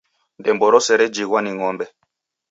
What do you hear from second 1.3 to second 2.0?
ni ng'ombe.